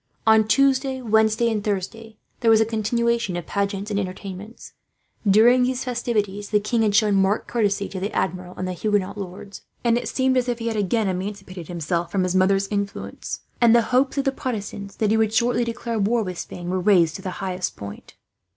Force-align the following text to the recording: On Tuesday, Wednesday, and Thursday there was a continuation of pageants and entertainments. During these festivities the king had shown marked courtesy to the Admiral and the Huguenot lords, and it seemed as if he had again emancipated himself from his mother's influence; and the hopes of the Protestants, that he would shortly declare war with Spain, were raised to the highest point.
On 0.25 0.47
Tuesday, 0.47 0.99
Wednesday, 0.99 1.47
and 1.51 1.63
Thursday 1.63 2.17
there 2.39 2.49
was 2.49 2.59
a 2.59 2.65
continuation 2.65 3.37
of 3.37 3.45
pageants 3.45 3.91
and 3.91 3.99
entertainments. 3.99 4.73
During 5.29 5.61
these 5.61 5.83
festivities 5.83 6.49
the 6.49 6.59
king 6.59 6.81
had 6.81 6.95
shown 6.95 7.13
marked 7.13 7.47
courtesy 7.47 7.87
to 7.89 7.99
the 7.99 8.11
Admiral 8.11 8.55
and 8.57 8.67
the 8.67 8.73
Huguenot 8.73 9.15
lords, 9.15 9.61
and 9.83 9.99
it 9.99 10.09
seemed 10.09 10.37
as 10.37 10.49
if 10.49 10.57
he 10.57 10.69
had 10.69 10.75
again 10.75 11.07
emancipated 11.07 11.67
himself 11.67 12.11
from 12.11 12.23
his 12.23 12.33
mother's 12.33 12.67
influence; 12.69 13.41
and 13.61 13.75
the 13.75 13.83
hopes 13.93 14.17
of 14.17 14.25
the 14.25 14.31
Protestants, 14.31 14.95
that 14.95 15.11
he 15.11 15.17
would 15.17 15.35
shortly 15.35 15.63
declare 15.63 15.99
war 15.99 16.23
with 16.23 16.39
Spain, 16.39 16.71
were 16.71 16.79
raised 16.79 17.15
to 17.17 17.21
the 17.21 17.29
highest 17.37 17.75
point. 17.75 18.15